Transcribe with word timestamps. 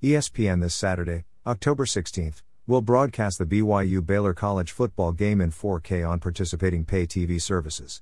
ESPN 0.00 0.62
this 0.62 0.76
Saturday, 0.76 1.24
October 1.44 1.84
16th, 1.84 2.42
will 2.68 2.80
broadcast 2.80 3.36
the 3.36 3.44
BYU 3.44 4.06
Baylor 4.06 4.32
College 4.32 4.70
football 4.70 5.10
game 5.10 5.40
in 5.40 5.50
4K 5.50 6.08
on 6.08 6.20
participating 6.20 6.84
pay 6.84 7.04
TV 7.04 7.42
services. 7.42 8.00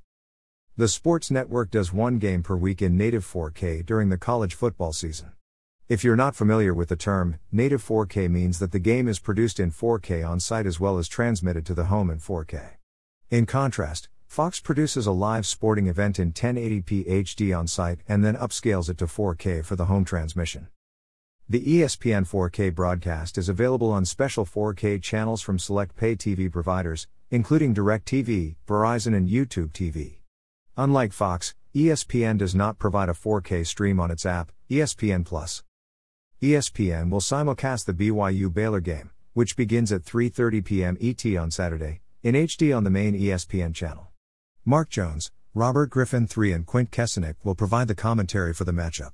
The 0.77 0.89
Sports 0.89 1.31
Network 1.31 1.71
does 1.71 1.95
one 1.95 2.19
game 2.19 2.43
per 2.43 2.55
week 2.55 2.83
in 2.83 2.99
native 2.99 3.25
4K 3.25 3.87
during 3.87 4.11
the 4.11 4.19
college 4.19 4.55
football 4.55 4.93
season. 4.93 5.33
If 5.89 6.05
you're 6.05 6.17
not 6.17 6.37
familiar 6.37 6.75
with 6.75 6.91
the 6.91 6.97
term, 6.97 7.39
native 7.51 7.83
4K 7.83 8.29
means 8.29 8.59
that 8.59 8.73
the 8.73 8.79
game 8.79 9.09
is 9.09 9.19
produced 9.19 9.59
in 9.59 9.71
4K 9.71 10.29
on 10.29 10.39
site 10.39 10.67
as 10.67 10.79
well 10.79 10.99
as 10.99 11.09
transmitted 11.09 11.65
to 11.65 11.73
the 11.73 11.87
home 11.87 12.11
in 12.11 12.19
4K. 12.19 12.73
In 13.31 13.47
contrast, 13.47 14.11
Fox 14.27 14.61
produces 14.61 15.07
a 15.07 15.13
live 15.13 15.47
sporting 15.47 15.87
event 15.87 16.19
in 16.19 16.35
1080p 16.35 17.09
HD 17.09 17.59
on 17.59 17.67
site 17.67 18.01
and 18.07 18.23
then 18.23 18.37
upscales 18.37 18.91
it 18.91 18.99
to 18.99 19.07
4K 19.07 19.65
for 19.65 19.77
the 19.77 19.87
home 19.87 20.05
transmission. 20.05 20.69
The 21.49 21.61
ESPN 21.61 22.27
4K 22.27 22.75
broadcast 22.75 23.39
is 23.39 23.49
available 23.49 23.93
on 23.93 24.05
special 24.05 24.45
4K 24.45 25.01
channels 25.01 25.41
from 25.41 25.61
select 25.61 25.95
pay 25.95 26.17
TV 26.17 26.51
providers, 26.51 27.07
including 27.31 27.73
DirecTV, 27.73 28.57
Verizon, 28.67 29.17
and 29.17 29.29
YouTube 29.29 29.71
TV. 29.71 30.17
Unlike 30.77 31.13
Fox, 31.13 31.55
ESPN 31.73 32.37
does 32.37 32.57
not 32.57 32.81
provide 32.81 33.09
a 33.09 33.13
4K 33.13 33.65
stream 33.65 34.01
on 34.01 34.11
its 34.11 34.27
app, 34.27 34.51
ESPN 34.69 35.25
Plus. 35.25 35.63
ESPN 36.43 37.11
will 37.11 37.21
simulcast 37.21 37.85
the 37.85 37.95
BYU 37.95 38.53
Baylor 38.53 38.81
game, 38.81 39.11
which 39.33 39.57
begins 39.57 39.93
at 39.93 40.03
3:30 40.03 40.65
p.m. 40.65 40.99
ET 41.01 41.25
on 41.37 41.53
Saturday, 41.53 42.01
in 42.25 42.35
HD 42.35 42.77
on 42.77 42.83
the 42.83 42.91
main 42.91 43.15
ESPN 43.15 43.73
channel. 43.73 44.09
Mark 44.65 44.91
Jones, 44.91 45.31
Robert 45.55 45.91
Griffin 45.91 46.27
III 46.27 46.51
and 46.55 46.67
Quint 46.67 46.91
Kessenich 46.91 47.37
will 47.45 47.55
provide 47.55 47.87
the 47.87 47.95
commentary 47.95 48.53
for 48.53 48.65
the 48.65 48.73
matchup. 48.73 49.13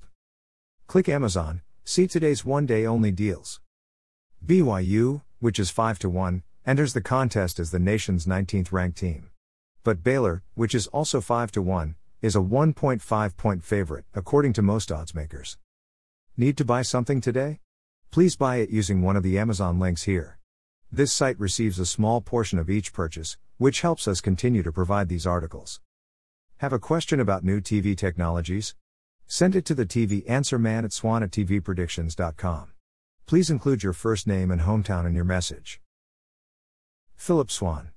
Click 0.87 1.07
Amazon, 1.07 1.61
see 1.85 2.07
today's 2.07 2.45
one-day 2.45 2.85
only 2.85 3.11
deals. 3.11 3.59
BYU, 4.45 5.21
which 5.39 5.59
is 5.59 5.69
5 5.69 5.99
to 5.99 6.09
1, 6.09 6.43
enters 6.65 6.93
the 6.93 7.01
contest 7.01 7.59
as 7.59 7.71
the 7.71 7.79
nation's 7.79 8.25
19th 8.25 8.71
ranked 8.71 8.97
team. 8.97 9.29
But 9.83 10.01
Baylor, 10.01 10.43
which 10.55 10.73
is 10.73 10.87
also 10.87 11.19
5 11.19 11.51
to 11.51 11.61
1, 11.61 11.95
is 12.21 12.37
a 12.37 12.39
1.5 12.39 13.35
point 13.35 13.63
favorite 13.65 14.05
according 14.13 14.53
to 14.53 14.61
most 14.61 14.91
odds 14.91 15.13
makers. 15.13 15.57
Need 16.37 16.55
to 16.57 16.65
buy 16.65 16.83
something 16.83 17.19
today? 17.19 17.59
Please 18.11 18.37
buy 18.37 18.57
it 18.57 18.69
using 18.69 19.01
one 19.01 19.17
of 19.17 19.23
the 19.23 19.37
Amazon 19.37 19.77
links 19.77 20.03
here. 20.03 20.39
This 20.89 21.11
site 21.11 21.37
receives 21.37 21.79
a 21.79 21.85
small 21.85 22.21
portion 22.21 22.59
of 22.59 22.69
each 22.69 22.93
purchase, 22.93 23.37
which 23.57 23.81
helps 23.81 24.07
us 24.07 24.21
continue 24.21 24.63
to 24.63 24.71
provide 24.71 25.09
these 25.09 25.27
articles. 25.27 25.81
Have 26.57 26.71
a 26.71 26.79
question 26.79 27.19
about 27.19 27.43
new 27.43 27.59
TV 27.59 27.97
technologies? 27.97 28.73
Send 29.27 29.55
it 29.55 29.65
to 29.65 29.73
the 29.73 29.85
TV 29.85 30.29
answer 30.29 30.59
man 30.59 30.85
at 30.85 30.93
swann 30.93 31.23
at 31.23 31.31
tvpredictions.com. 31.31 32.73
Please 33.25 33.49
include 33.49 33.83
your 33.83 33.93
first 33.93 34.27
name 34.27 34.51
and 34.51 34.61
hometown 34.61 35.05
in 35.07 35.15
your 35.15 35.23
message. 35.23 35.81
Phillip 37.15 37.49
Swann. 37.49 37.92